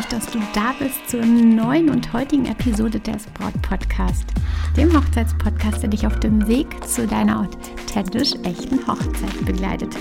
[0.00, 4.24] mich, dass du da bist zur neuen und heutigen Episode des Braut Podcast,
[4.76, 9.94] dem Hochzeitspodcast, der dich auf dem Weg zu deiner authentisch echten Hochzeit begleitet.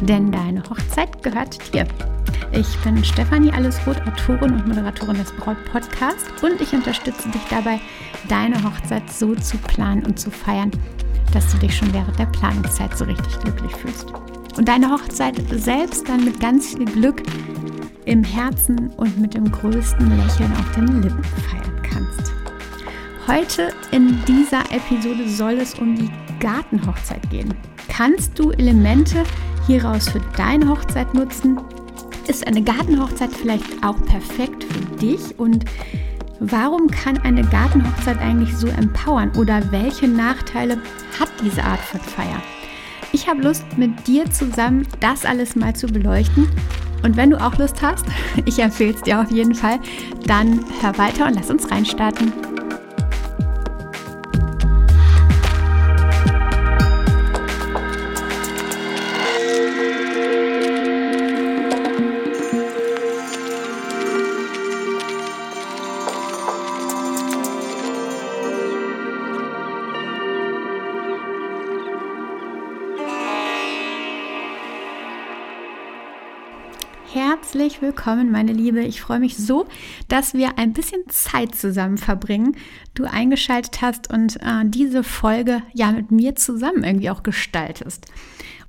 [0.00, 1.86] Denn deine Hochzeit gehört dir.
[2.52, 7.78] Ich bin Stefanie Allesroth, Autorin und Moderatorin des Braut Podcast und ich unterstütze dich dabei,
[8.28, 10.72] deine Hochzeit so zu planen und zu feiern,
[11.32, 14.12] dass du dich schon während der Planungszeit so richtig glücklich fühlst.
[14.56, 17.22] Und deine Hochzeit selbst dann mit ganz viel Glück
[18.06, 22.32] im Herzen und mit dem größten Lächeln auf den Lippen feiern kannst.
[23.26, 27.52] Heute in dieser Episode soll es um die Gartenhochzeit gehen.
[27.88, 29.24] Kannst du Elemente
[29.66, 31.58] hieraus für deine Hochzeit nutzen?
[32.28, 35.38] Ist eine Gartenhochzeit vielleicht auch perfekt für dich?
[35.38, 35.64] Und
[36.38, 39.32] warum kann eine Gartenhochzeit eigentlich so empowern?
[39.36, 40.78] Oder welche Nachteile
[41.18, 42.42] hat diese Art von Feier?
[43.12, 46.48] Ich habe Lust, mit dir zusammen das alles mal zu beleuchten
[47.06, 48.04] und wenn du auch Lust hast,
[48.44, 49.78] ich empfehle es dir auf jeden Fall,
[50.26, 52.55] dann hör weiter und lass uns reinstarten.
[77.16, 78.80] Herzlich willkommen, meine Liebe.
[78.82, 79.66] Ich freue mich so,
[80.06, 82.58] dass wir ein bisschen Zeit zusammen verbringen,
[82.92, 88.04] du eingeschaltet hast und äh, diese Folge ja mit mir zusammen irgendwie auch gestaltest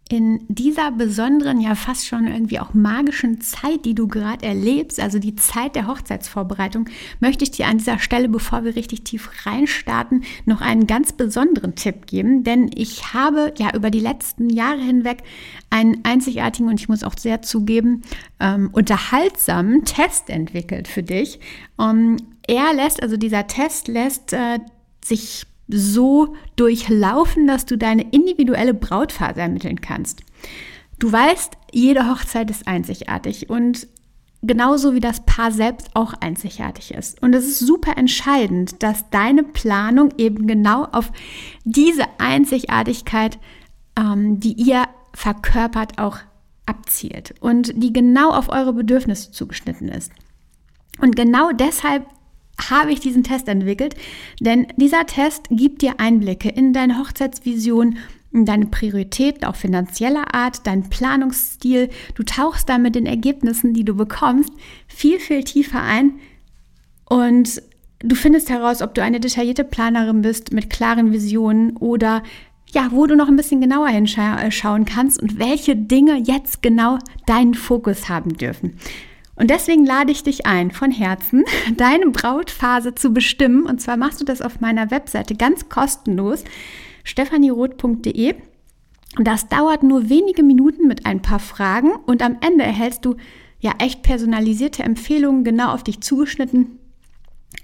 [0.10, 5.20] in dieser besonderen, ja fast schon irgendwie auch magischen Zeit, die du gerade erlebst, also
[5.20, 10.24] die Zeit der Hochzeitsvorbereitung, möchte ich dir an dieser Stelle, bevor wir richtig tief reinstarten,
[10.46, 12.44] noch einen ganz besonderen Tipp geben.
[12.44, 15.24] Denn ich habe ja über die letzten Jahre hinweg
[15.70, 18.04] einen einzigartigen und ich muss auch sehr zugeben,
[18.40, 21.40] ähm, unterhaltsamen Test entwickelt für dich.
[21.78, 24.60] Um, ähm, er lässt, also dieser Test lässt äh,
[25.04, 30.22] sich so durchlaufen, dass du deine individuelle Brautphase ermitteln kannst.
[31.00, 33.88] Du weißt, jede Hochzeit ist einzigartig und
[34.42, 37.22] genauso wie das Paar selbst auch einzigartig ist.
[37.22, 41.12] Und es ist super entscheidend, dass deine Planung eben genau auf
[41.66, 43.40] diese Einzigartigkeit,
[43.98, 46.20] ähm, die ihr verkörpert, auch
[46.66, 50.12] abzielt und die genau auf eure Bedürfnisse zugeschnitten ist.
[51.02, 52.06] Und genau deshalb
[52.70, 53.96] habe ich diesen Test entwickelt,
[54.40, 57.98] denn dieser Test gibt dir Einblicke in deine Hochzeitsvision,
[58.34, 61.90] in deine Prioritäten, auch finanzieller Art, deinen Planungsstil.
[62.16, 64.52] Du tauchst da mit den Ergebnissen, die du bekommst,
[64.88, 66.14] viel, viel tiefer ein
[67.06, 67.62] und
[68.00, 72.24] du findest heraus, ob du eine detaillierte Planerin bist mit klaren Visionen oder
[72.72, 77.54] ja, wo du noch ein bisschen genauer hinschauen kannst und welche Dinge jetzt genau deinen
[77.54, 78.78] Fokus haben dürfen.
[79.38, 81.46] Und deswegen lade ich dich ein, von Herzen
[81.78, 83.66] deine Brautphase zu bestimmen.
[83.66, 86.44] Und zwar machst du das auf meiner Webseite ganz kostenlos,
[87.04, 88.36] stephanieroth.de.
[89.18, 93.16] Und das dauert nur wenige Minuten mit ein paar Fragen und am Ende erhältst du
[93.60, 96.78] ja echt personalisierte Empfehlungen genau auf dich zugeschnitten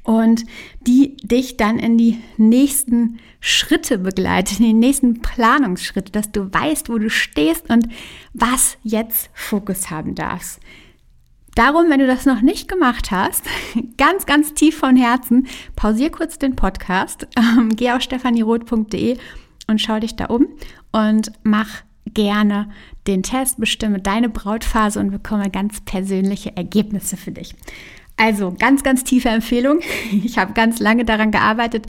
[0.03, 0.45] und
[0.81, 6.89] die dich dann in die nächsten Schritte begleiten, in die nächsten Planungsschritte, dass du weißt,
[6.89, 7.87] wo du stehst und
[8.33, 10.59] was jetzt Fokus haben darfst.
[11.55, 13.45] Darum, wenn du das noch nicht gemacht hast,
[13.97, 19.17] ganz, ganz tief von Herzen, pausier kurz den Podcast, ähm, geh auf stephanieroth.de
[19.67, 20.47] und schau dich da um
[20.91, 21.69] und mach
[22.13, 22.69] gerne
[23.07, 27.55] den Test, bestimme deine Brautphase und bekomme ganz persönliche Ergebnisse für dich.
[28.15, 29.79] Also ganz, ganz tiefe Empfehlung.
[30.23, 31.87] Ich habe ganz lange daran gearbeitet,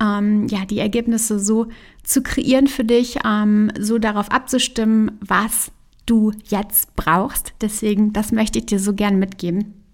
[0.00, 1.66] ähm, ja, die Ergebnisse so
[2.02, 5.72] zu kreieren für dich, ähm, so darauf abzustimmen, was
[6.06, 7.54] du jetzt brauchst.
[7.60, 9.84] Deswegen, das möchte ich dir so gern mitgeben.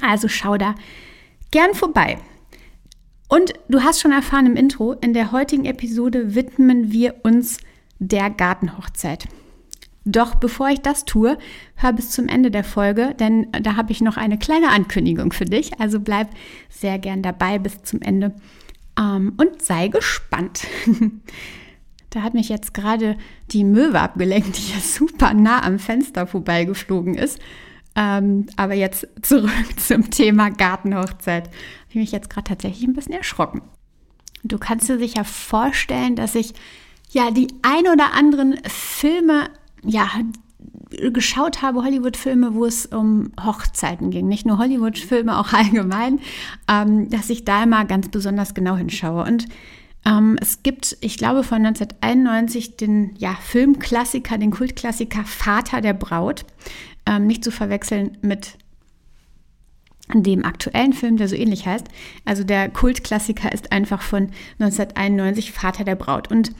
[0.00, 0.74] Also schau da
[1.50, 2.18] gern vorbei.
[3.28, 7.58] Und du hast schon erfahren im Intro, in der heutigen Episode widmen wir uns
[7.98, 9.28] der Gartenhochzeit.
[10.04, 11.38] Doch bevor ich das tue,
[11.76, 15.44] hör bis zum Ende der Folge, denn da habe ich noch eine kleine Ankündigung für
[15.44, 15.78] dich.
[15.78, 16.28] Also bleib
[16.70, 18.34] sehr gern dabei bis zum Ende
[18.98, 20.66] ähm, und sei gespannt.
[22.10, 23.16] Da hat mich jetzt gerade
[23.50, 27.38] die Möwe abgelenkt, die ja super nah am Fenster vorbeigeflogen ist.
[27.96, 31.46] Ähm, aber jetzt zurück zum Thema Gartenhochzeit.
[31.46, 31.54] Habe
[31.90, 33.62] ich mich jetzt gerade tatsächlich ein bisschen erschrocken.
[34.42, 36.54] Du kannst dir sicher vorstellen, dass ich
[37.10, 39.50] ja die ein oder anderen Filme
[39.84, 40.08] ja
[40.90, 44.26] geschaut habe, Hollywood-Filme, wo es um Hochzeiten ging.
[44.26, 46.20] Nicht nur Hollywood-Filme, auch allgemein,
[46.68, 49.24] ähm, dass ich da immer ganz besonders genau hinschaue.
[49.24, 49.46] Und
[50.06, 56.44] ähm, es gibt, ich glaube, von 1991 den ja, Filmklassiker, den Kultklassiker Vater der Braut.
[57.06, 58.58] Ähm, nicht zu verwechseln mit
[60.12, 61.86] dem aktuellen Film, der so ähnlich heißt.
[62.24, 66.30] Also der Kultklassiker ist einfach von 1991 Vater der Braut.
[66.30, 66.52] Und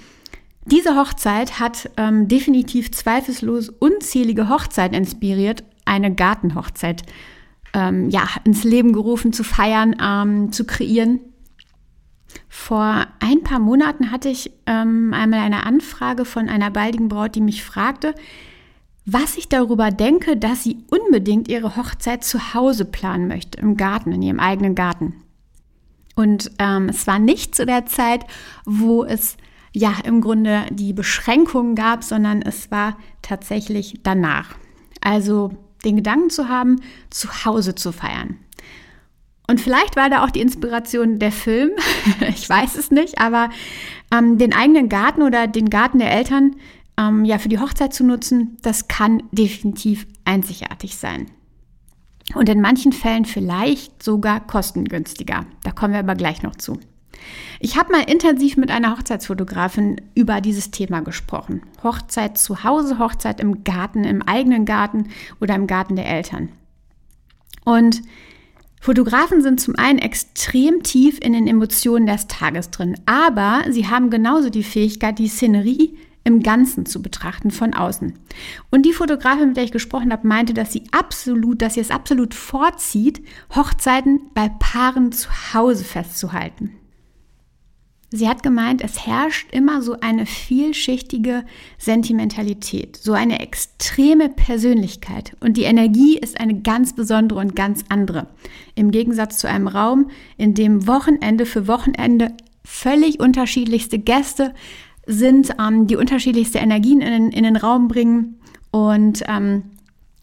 [0.66, 7.02] diese Hochzeit hat ähm, definitiv zweifellos unzählige Hochzeiten inspiriert, eine Gartenhochzeit
[7.72, 11.20] ähm, ja, ins Leben gerufen, zu feiern, ähm, zu kreieren.
[12.48, 17.40] Vor ein paar Monaten hatte ich ähm, einmal eine Anfrage von einer baldigen Braut, die
[17.40, 18.14] mich fragte,
[19.06, 24.12] was ich darüber denke, dass sie unbedingt ihre Hochzeit zu Hause planen möchte, im Garten,
[24.12, 25.14] in ihrem eigenen Garten.
[26.14, 28.24] Und ähm, es war nicht zu der Zeit,
[28.66, 29.36] wo es
[29.72, 34.56] ja im Grunde die Beschränkungen gab, sondern es war tatsächlich danach.
[35.00, 35.50] Also
[35.84, 38.36] den Gedanken zu haben, zu Hause zu feiern.
[39.50, 41.72] Und vielleicht war da auch die Inspiration der Film,
[42.28, 43.50] ich weiß es nicht, aber
[44.16, 46.54] ähm, den eigenen Garten oder den Garten der Eltern
[46.96, 51.26] ähm, ja für die Hochzeit zu nutzen, das kann definitiv einzigartig sein.
[52.36, 55.46] Und in manchen Fällen vielleicht sogar kostengünstiger.
[55.64, 56.78] Da kommen wir aber gleich noch zu.
[57.58, 61.62] Ich habe mal intensiv mit einer Hochzeitsfotografin über dieses Thema gesprochen.
[61.82, 65.08] Hochzeit zu Hause, Hochzeit im Garten, im eigenen Garten
[65.40, 66.50] oder im Garten der Eltern.
[67.64, 68.00] Und
[68.82, 74.08] Fotografen sind zum einen extrem tief in den Emotionen des Tages drin, aber sie haben
[74.08, 78.14] genauso die Fähigkeit, die Szenerie im Ganzen zu betrachten von außen.
[78.70, 81.90] Und die Fotografin, mit der ich gesprochen habe, meinte, dass sie absolut, dass sie es
[81.90, 83.22] absolut vorzieht,
[83.54, 86.79] Hochzeiten bei Paaren zu Hause festzuhalten.
[88.12, 91.44] Sie hat gemeint, es herrscht immer so eine vielschichtige
[91.78, 98.26] Sentimentalität, so eine extreme Persönlichkeit und die Energie ist eine ganz besondere und ganz andere.
[98.74, 102.32] Im Gegensatz zu einem Raum, in dem Wochenende für Wochenende
[102.64, 104.54] völlig unterschiedlichste Gäste
[105.06, 108.40] sind, ähm, die unterschiedlichste Energien in, in den Raum bringen
[108.72, 109.62] und ähm,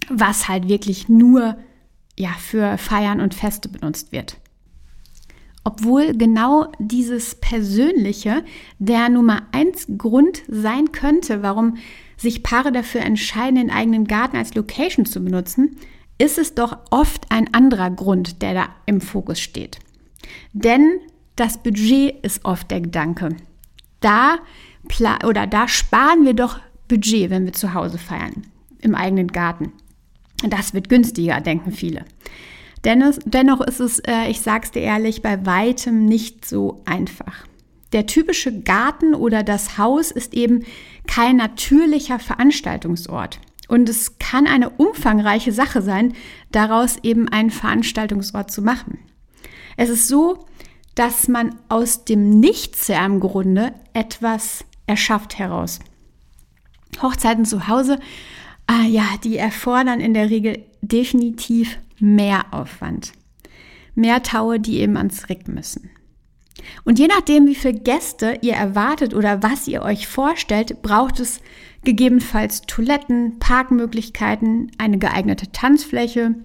[0.10, 1.56] was halt wirklich nur
[2.18, 4.38] ja, für Feiern und Feste benutzt wird.
[5.68, 8.46] Obwohl genau dieses Persönliche
[8.80, 11.76] der Nummer eins Grund sein könnte, warum
[12.16, 15.76] sich Paare dafür entscheiden, den eigenen Garten als Location zu benutzen,
[16.18, 19.80] ist es doch oft ein anderer Grund, der da im Fokus steht.
[20.54, 21.02] Denn
[21.36, 23.36] das Budget ist oft der Gedanke.
[24.00, 24.38] Da
[25.26, 28.44] oder da sparen wir doch Budget, wenn wir zu Hause feiern,
[28.80, 29.74] im eigenen Garten.
[30.48, 32.06] Das wird günstiger, denken viele.
[32.88, 37.46] Dennoch, dennoch ist es, äh, ich sag's dir ehrlich, bei weitem nicht so einfach.
[37.92, 40.64] Der typische Garten oder das Haus ist eben
[41.06, 43.42] kein natürlicher Veranstaltungsort.
[43.68, 46.14] Und es kann eine umfangreiche Sache sein,
[46.54, 49.00] daraus eben einen Veranstaltungsort zu machen.
[49.76, 50.46] Es ist so,
[50.96, 55.80] dass man aus dem Nichts ja im Grunde etwas erschafft heraus.
[57.02, 58.00] Hochzeiten zu Hause,
[58.66, 63.14] ah ja, die erfordern in der Regel definitiv mehr Aufwand.
[63.96, 65.90] Mehr Taue, die eben ans Rick müssen.
[66.84, 71.42] Und je nachdem, wie viele Gäste ihr erwartet oder was ihr euch vorstellt, braucht es
[71.84, 76.36] gegebenenfalls Toiletten, Parkmöglichkeiten, eine geeignete Tanzfläche,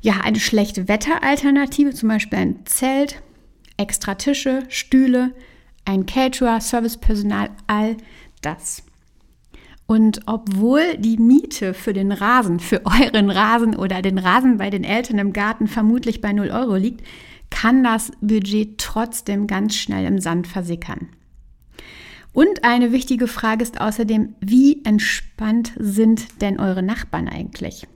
[0.00, 3.22] ja, eine schlechte Wetteralternative, zum Beispiel ein Zelt,
[3.76, 5.34] extra Tische, Stühle,
[5.84, 7.96] ein Caterer, Servicepersonal, all
[8.42, 8.82] das.
[9.90, 14.84] Und obwohl die Miete für den Rasen, für euren Rasen oder den Rasen bei den
[14.84, 17.04] Eltern im Garten vermutlich bei 0 Euro liegt,
[17.50, 21.08] kann das Budget trotzdem ganz schnell im Sand versickern.
[22.34, 27.88] Und eine wichtige Frage ist außerdem, wie entspannt sind denn eure Nachbarn eigentlich?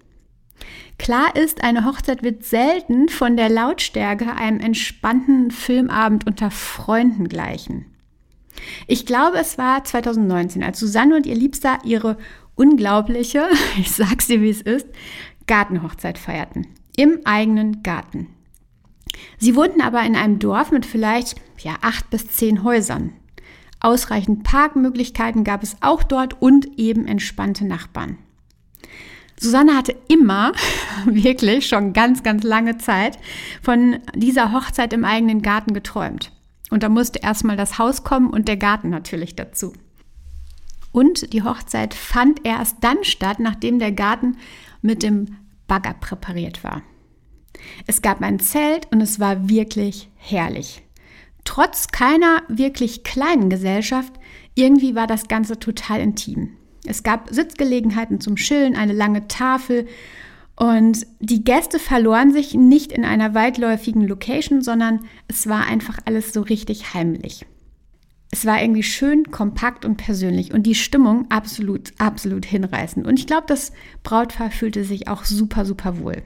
[0.99, 7.92] Klar ist, eine Hochzeit wird selten von der Lautstärke einem entspannten Filmabend unter Freunden gleichen.
[8.87, 12.18] Ich glaube, es war 2019, als Susanne und ihr Liebster ihre
[12.54, 14.87] unglaubliche, ich sag's dir wie es ist,
[15.47, 16.66] Gartenhochzeit feierten.
[16.97, 18.28] Im eigenen Garten.
[19.38, 23.12] Sie wohnten aber in einem Dorf mit vielleicht ja, acht bis zehn Häusern.
[23.80, 28.18] Ausreichend Parkmöglichkeiten gab es auch dort und eben entspannte Nachbarn.
[29.40, 30.52] Susanne hatte immer,
[31.06, 33.18] wirklich schon ganz, ganz lange Zeit,
[33.61, 36.30] von dieser Hochzeit im eigenen Garten geträumt.
[36.73, 39.75] Und da musste erstmal das Haus kommen und der Garten natürlich dazu.
[40.91, 44.38] Und die Hochzeit fand erst dann statt, nachdem der Garten
[44.81, 45.37] mit dem
[45.67, 46.81] Bagger präpariert war.
[47.87, 50.83] Es gab ein Zelt und es war wirklich herrlich.
[51.45, 54.14] Trotz keiner wirklich kleinen Gesellschaft,
[54.55, 56.57] irgendwie war das Ganze total intim.
[56.87, 59.87] Es gab Sitzgelegenheiten zum Chillen, eine lange Tafel
[60.56, 66.32] und die Gäste verloren sich nicht in einer weitläufigen Location, sondern es war einfach alles
[66.32, 67.47] so richtig heimlich.
[68.30, 73.06] Es war irgendwie schön, kompakt und persönlich und die Stimmung absolut, absolut hinreißend.
[73.06, 76.23] Und ich glaube, das Brautpaar fühlte sich auch super, super wohl.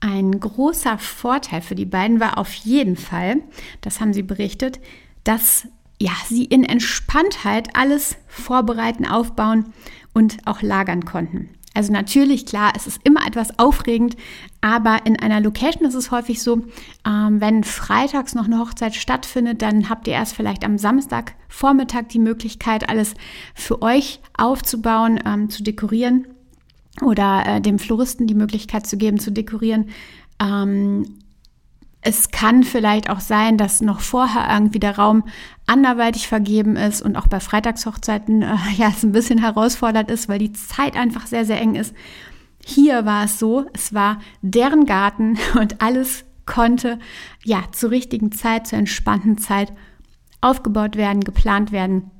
[0.00, 3.36] Ein großer Vorteil für die beiden war auf jeden Fall,
[3.80, 4.78] das haben sie berichtet,
[5.24, 5.66] dass
[6.00, 9.72] ja, sie in Entspanntheit alles vorbereiten, aufbauen
[10.12, 11.50] und auch lagern konnten.
[11.74, 14.16] Also natürlich, klar, es ist immer etwas aufregend,
[14.60, 16.62] aber in einer Location ist es häufig so,
[17.04, 22.20] ähm, wenn freitags noch eine Hochzeit stattfindet, dann habt ihr erst vielleicht am Samstagvormittag die
[22.20, 23.14] Möglichkeit, alles
[23.54, 26.28] für euch aufzubauen, ähm, zu dekorieren
[27.02, 29.88] oder äh, dem Floristen die Möglichkeit zu geben, zu dekorieren.
[30.40, 31.23] Ähm,
[32.06, 35.24] es kann vielleicht auch sein, dass noch vorher irgendwie der Raum
[35.66, 40.38] anderweitig vergeben ist und auch bei Freitagshochzeiten äh, ja es ein bisschen herausfordernd ist, weil
[40.38, 41.94] die Zeit einfach sehr, sehr eng ist.
[42.64, 46.98] Hier war es so, es war deren Garten und alles konnte
[47.42, 49.72] ja zur richtigen Zeit, zur entspannten Zeit
[50.42, 52.10] aufgebaut werden, geplant werden,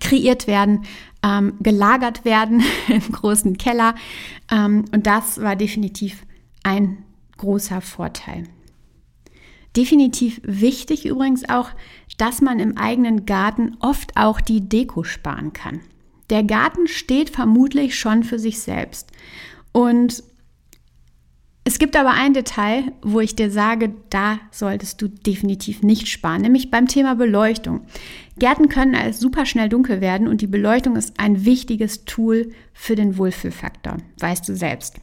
[0.00, 0.86] kreiert werden,
[1.22, 3.94] ähm, gelagert werden im großen Keller.
[4.50, 6.24] Ähm, und das war definitiv
[6.62, 7.04] ein
[7.36, 8.44] großer Vorteil.
[9.76, 11.70] Definitiv wichtig übrigens auch,
[12.18, 15.80] dass man im eigenen Garten oft auch die Deko sparen kann.
[16.28, 19.10] Der Garten steht vermutlich schon für sich selbst.
[19.72, 20.22] Und
[21.64, 26.42] es gibt aber ein Detail, wo ich dir sage, da solltest du definitiv nicht sparen,
[26.42, 27.82] nämlich beim Thema Beleuchtung.
[28.38, 32.96] Gärten können als super schnell dunkel werden und die Beleuchtung ist ein wichtiges Tool für
[32.96, 34.96] den Wohlfühlfaktor, weißt du selbst.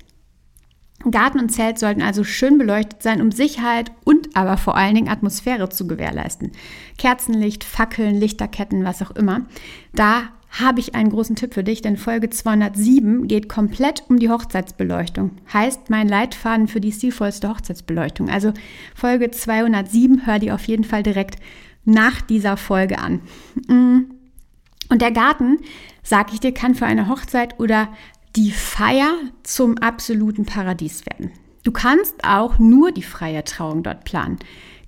[1.12, 5.10] Garten und Zelt sollten also schön beleuchtet sein, um Sicherheit und aber vor allen Dingen
[5.10, 6.52] Atmosphäre zu gewährleisten.
[6.98, 9.46] Kerzenlicht, Fackeln, Lichterketten, was auch immer.
[9.94, 14.30] Da habe ich einen großen Tipp für dich, denn Folge 207 geht komplett um die
[14.30, 15.32] Hochzeitsbeleuchtung.
[15.54, 18.30] Heißt mein Leitfaden für die stilvollste Hochzeitsbeleuchtung.
[18.30, 18.54] Also
[18.96, 21.36] Folge 207 hör die auf jeden Fall direkt
[21.86, 23.22] nach dieser Folge an.
[23.68, 24.12] Mm.
[24.90, 25.58] Und der Garten,
[26.02, 27.90] sag ich dir, kann für eine Hochzeit oder
[28.38, 31.32] die Feier zum absoluten Paradies werden.
[31.64, 34.38] Du kannst auch nur die freie Trauung dort planen.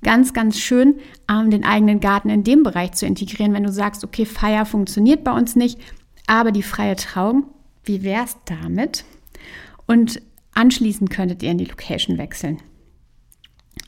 [0.04, 4.04] Ganz, ganz schön, ähm, den eigenen Garten in dem Bereich zu integrieren, wenn du sagst,
[4.04, 5.80] okay, Feier funktioniert bei uns nicht,
[6.28, 7.46] aber die freie Trauung,
[7.84, 9.04] wie wäre es damit?
[9.88, 10.22] Und
[10.54, 12.60] anschließend könntet ihr in die Location wechseln.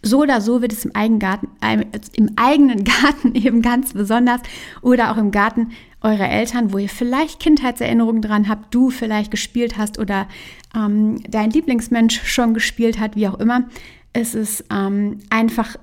[0.01, 4.41] So oder so wird es im eigenen, Garten, äh, im eigenen Garten eben ganz besonders
[4.81, 5.69] oder auch im Garten
[6.01, 10.27] eurer Eltern, wo ihr vielleicht Kindheitserinnerungen dran habt, du vielleicht gespielt hast oder
[10.75, 13.69] ähm, dein Lieblingsmensch schon gespielt hat, wie auch immer.
[14.13, 15.77] Es ist ähm, einfach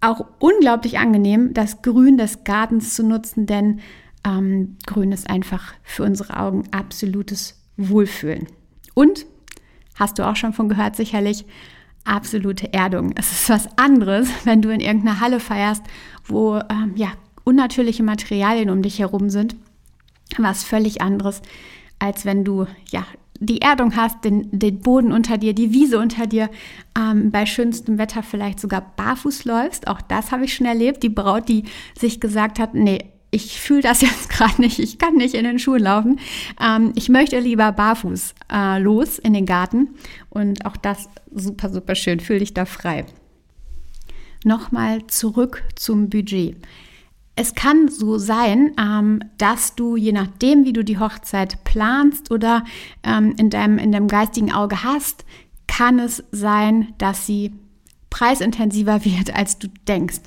[0.00, 3.80] auch unglaublich angenehm, das Grün des Gartens zu nutzen, denn
[4.26, 8.46] ähm, Grün ist einfach für unsere Augen absolutes Wohlfühlen.
[8.92, 9.26] Und,
[9.98, 11.46] hast du auch schon von gehört sicherlich,
[12.04, 13.12] absolute Erdung.
[13.16, 15.82] Es ist was anderes, wenn du in irgendeiner Halle feierst,
[16.26, 17.12] wo ähm, ja,
[17.44, 19.54] unnatürliche Materialien um dich herum sind.
[20.38, 21.42] Was völlig anderes,
[21.98, 23.06] als wenn du ja
[23.40, 26.50] die Erdung hast, den, den Boden unter dir, die Wiese unter dir,
[26.98, 29.88] ähm, bei schönstem Wetter vielleicht sogar barfuß läufst.
[29.88, 31.02] Auch das habe ich schon erlebt.
[31.02, 31.64] Die Braut, die
[31.98, 35.58] sich gesagt hat, nee, ich fühle das jetzt gerade nicht, ich kann nicht in den
[35.58, 36.20] Schuhen laufen.
[36.60, 39.90] Ähm, ich möchte lieber barfuß äh, los in den Garten.
[40.30, 42.20] Und auch das super, super schön.
[42.20, 43.04] Fühl dich da frei.
[44.44, 46.56] Nochmal zurück zum Budget.
[47.36, 52.64] Es kann so sein, ähm, dass du, je nachdem, wie du die Hochzeit planst oder
[53.02, 55.24] ähm, in, deinem, in deinem geistigen Auge hast,
[55.66, 57.52] kann es sein, dass sie
[58.10, 60.20] preisintensiver wird, als du denkst.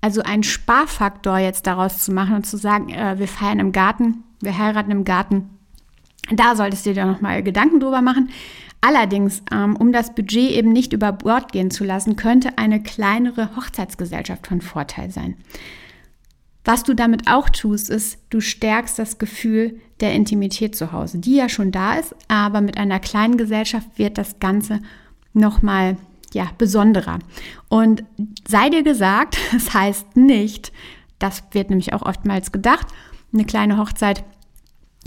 [0.00, 4.24] Also einen Sparfaktor jetzt daraus zu machen und zu sagen, äh, wir feiern im Garten,
[4.40, 5.50] wir heiraten im Garten,
[6.30, 8.30] da solltest du dir nochmal Gedanken drüber machen.
[8.80, 13.56] Allerdings, ähm, um das Budget eben nicht über Bord gehen zu lassen, könnte eine kleinere
[13.56, 15.36] Hochzeitsgesellschaft von Vorteil sein.
[16.66, 21.36] Was du damit auch tust, ist, du stärkst das Gefühl der Intimität zu Hause, die
[21.36, 24.80] ja schon da ist, aber mit einer kleinen Gesellschaft wird das Ganze
[25.32, 25.96] nochmal
[26.34, 27.20] ja, besonderer.
[27.68, 28.02] Und
[28.48, 30.72] sei dir gesagt, das heißt nicht,
[31.20, 32.88] das wird nämlich auch oftmals gedacht,
[33.32, 34.24] eine kleine Hochzeit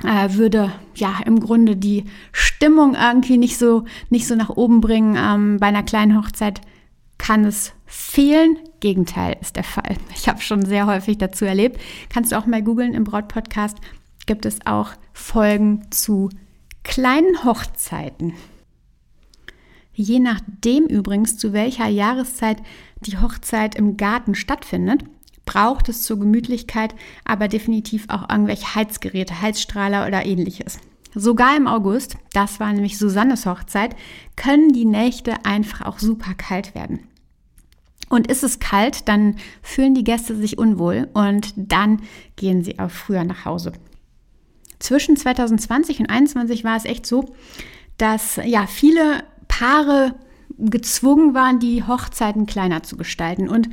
[0.06, 5.18] äh, würde ja im Grunde die Stimmung irgendwie nicht so, nicht so nach oben bringen.
[5.18, 6.62] Ähm, bei einer kleinen Hochzeit
[7.18, 8.58] kann es fehlen.
[8.80, 9.98] Gegenteil ist der Fall.
[10.16, 11.82] Ich habe schon sehr häufig dazu erlebt.
[12.10, 13.78] Kannst du auch mal googeln im Braut-Podcast.
[14.26, 16.30] Gibt es auch Folgen zu
[16.84, 18.34] kleinen Hochzeiten.
[19.94, 22.58] Je nachdem übrigens, zu welcher Jahreszeit
[23.02, 25.04] die Hochzeit im Garten stattfindet,
[25.46, 26.94] braucht es zur Gemütlichkeit
[27.26, 30.80] aber definitiv auch irgendwelche Heizgeräte, Heizstrahler oder ähnliches.
[31.16, 33.96] Sogar im August, das war nämlich Susannes Hochzeit,
[34.36, 37.09] können die Nächte einfach auch super kalt werden.
[38.10, 42.02] Und ist es kalt, dann fühlen die Gäste sich unwohl und dann
[42.36, 43.72] gehen sie auch früher nach Hause.
[44.80, 47.34] Zwischen 2020 und 2021 war es echt so,
[47.98, 50.16] dass ja viele Paare
[50.58, 53.48] gezwungen waren, die Hochzeiten kleiner zu gestalten.
[53.48, 53.70] Und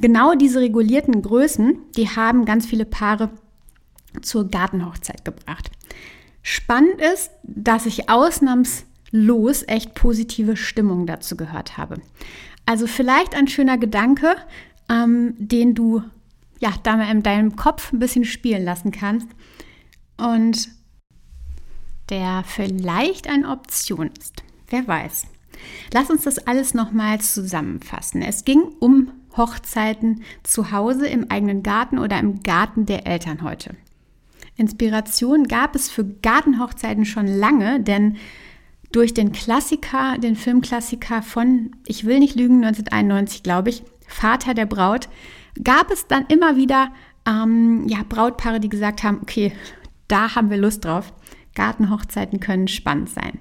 [0.00, 3.30] genau diese regulierten Größen, die haben ganz viele Paare
[4.22, 5.70] zur Gartenhochzeit gebracht.
[6.42, 11.96] Spannend ist, dass ich ausnahmslos echt positive Stimmung dazu gehört habe.
[12.66, 14.36] Also vielleicht ein schöner Gedanke,
[14.88, 16.02] ähm, den du
[16.60, 19.28] ja da mal in deinem Kopf ein bisschen spielen lassen kannst
[20.16, 20.68] und
[22.10, 24.42] der vielleicht eine Option ist.
[24.68, 25.26] Wer weiß.
[25.92, 28.22] Lass uns das alles nochmal zusammenfassen.
[28.22, 33.74] Es ging um Hochzeiten zu Hause im eigenen Garten oder im Garten der Eltern heute.
[34.56, 38.16] Inspiration gab es für Gartenhochzeiten schon lange, denn
[38.94, 44.66] durch den Klassiker, den Filmklassiker von, ich will nicht lügen, 1991, glaube ich, Vater der
[44.66, 45.08] Braut,
[45.62, 46.92] gab es dann immer wieder
[47.26, 49.52] ähm, ja, Brautpaare, die gesagt haben, okay,
[50.06, 51.12] da haben wir Lust drauf.
[51.54, 53.38] Gartenhochzeiten können spannend sein.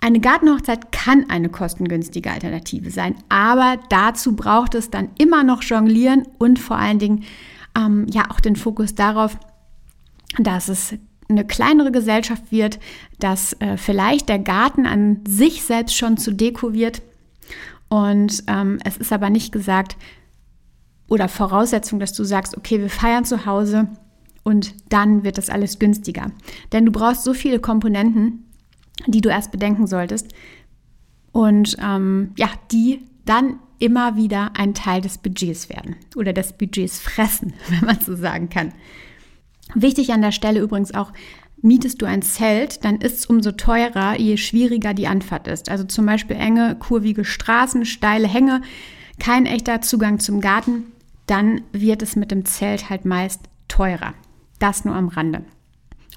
[0.00, 6.26] Eine Gartenhochzeit kann eine kostengünstige Alternative sein, aber dazu braucht es dann immer noch Jonglieren
[6.38, 7.24] und vor allen Dingen
[7.76, 9.38] ähm, ja auch den Fokus darauf,
[10.38, 10.94] dass es
[11.28, 12.78] eine kleinere Gesellschaft wird,
[13.18, 17.02] dass äh, vielleicht der Garten an sich selbst schon zu Deko wird.
[17.88, 19.96] Und ähm, es ist aber nicht gesagt
[21.08, 23.88] oder Voraussetzung, dass du sagst, okay, wir feiern zu Hause
[24.42, 26.32] und dann wird das alles günstiger.
[26.72, 28.44] Denn du brauchst so viele Komponenten,
[29.06, 30.32] die du erst bedenken solltest
[31.32, 36.98] und ähm, ja, die dann immer wieder ein Teil des Budgets werden oder des Budgets
[36.98, 38.72] fressen, wenn man so sagen kann.
[39.74, 41.12] Wichtig an der Stelle übrigens auch,
[41.62, 45.68] mietest du ein Zelt, dann ist es umso teurer, je schwieriger die Anfahrt ist.
[45.68, 48.62] Also zum Beispiel enge, kurvige Straßen, steile Hänge,
[49.18, 50.84] kein echter Zugang zum Garten,
[51.26, 54.14] dann wird es mit dem Zelt halt meist teurer.
[54.58, 55.44] Das nur am Rande.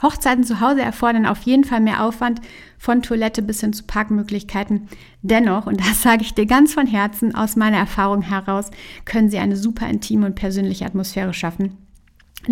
[0.01, 2.39] Hochzeiten zu Hause erfordern auf jeden Fall mehr Aufwand,
[2.77, 4.87] von Toilette bis hin zu Parkmöglichkeiten.
[5.21, 8.71] Dennoch, und das sage ich dir ganz von Herzen aus meiner Erfahrung heraus,
[9.03, 11.77] können sie eine super intime und persönliche Atmosphäre schaffen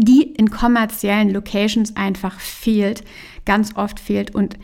[0.04, 3.04] die in kommerziellen Locations einfach fehlt,
[3.46, 4.58] ganz oft fehlt und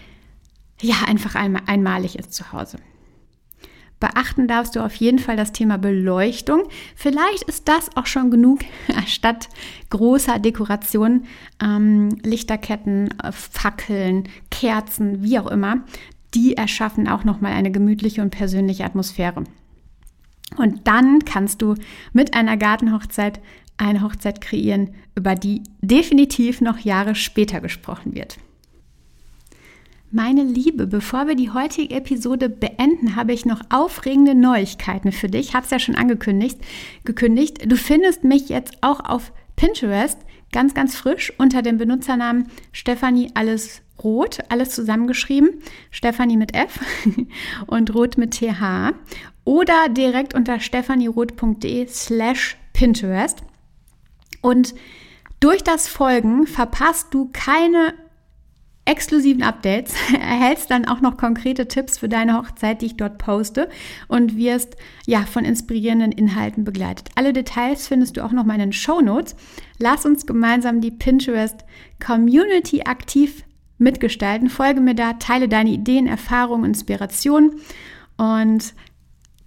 [0.82, 2.78] ja, einfach einmalig ist zu Hause.
[4.00, 6.64] Beachten darfst du auf jeden Fall das Thema Beleuchtung.
[6.94, 8.60] Vielleicht ist das auch schon genug,
[9.08, 9.48] statt
[9.90, 11.26] großer Dekorationen,
[11.62, 15.86] ähm, Lichterketten, äh, Fackeln, Kerzen, wie auch immer.
[16.34, 19.46] Die erschaffen auch nochmal eine gemütliche und persönliche Atmosphäre.
[20.58, 21.76] Und dann kannst du
[22.12, 23.40] mit einer Gartenhochzeit
[23.78, 28.38] eine Hochzeit kreieren, über die definitiv noch Jahre später gesprochen wird.
[30.16, 35.50] Meine Liebe, bevor wir die heutige Episode beenden, habe ich noch aufregende Neuigkeiten für dich.
[35.50, 36.60] Ich habe es ja schon angekündigt.
[37.04, 37.70] Gekündigt.
[37.70, 40.20] Du findest mich jetzt auch auf Pinterest
[40.52, 45.50] ganz, ganz frisch unter dem Benutzernamen Stefanie Alles Rot, alles zusammengeschrieben.
[45.90, 46.80] Stefanie mit F
[47.66, 48.94] und Rot mit TH.
[49.46, 53.44] Oder direkt unter stefanieroth.de slash Pinterest.
[54.44, 54.76] Und
[55.40, 57.94] durch das Folgen verpasst du keine
[58.86, 63.70] exklusiven Updates, erhältst dann auch noch konkrete Tipps für deine Hochzeit, die ich dort poste
[64.10, 64.76] und wirst
[65.06, 67.10] ja von inspirierenden Inhalten begleitet.
[67.16, 69.36] Alle Details findest du auch noch mal in den Show Notes.
[69.80, 71.64] Lass uns gemeinsam die Pinterest
[72.06, 73.44] Community aktiv
[73.78, 74.50] mitgestalten.
[74.50, 77.62] Folge mir da, teile deine Ideen, Erfahrungen, Inspirationen
[78.18, 78.74] und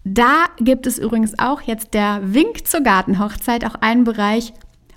[0.09, 4.53] da gibt es übrigens auch jetzt der Wink zur Gartenhochzeit, auch einen Bereich,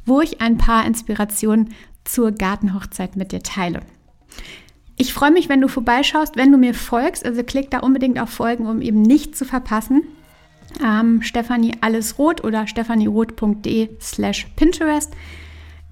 [0.10, 3.82] wo ich ein paar Inspirationen zur Gartenhochzeit mit dir teile.
[4.98, 7.26] Ich freue mich, wenn du vorbeischaust, wenn du mir folgst.
[7.26, 10.04] Also klick da unbedingt auf Folgen, um eben nicht zu verpassen.
[10.84, 15.14] Ähm, Stefanie alles rot oder stefanieroth.de slash Pinterest.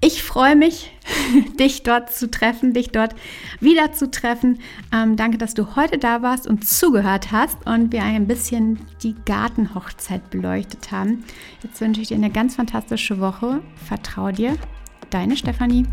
[0.00, 0.92] Ich freue mich,
[1.58, 3.16] dich dort zu treffen, dich dort
[3.60, 4.60] wieder zu treffen.
[4.94, 9.16] Ähm, danke, dass du heute da warst und zugehört hast und wir ein bisschen die
[9.26, 11.24] Gartenhochzeit beleuchtet haben.
[11.64, 13.60] Jetzt wünsche ich dir eine ganz fantastische Woche.
[13.88, 14.56] Vertrau dir,
[15.10, 15.84] deine Stefanie.